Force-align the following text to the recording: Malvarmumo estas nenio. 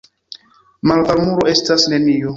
Malvarmumo 0.91 1.47
estas 1.55 1.87
nenio. 1.95 2.29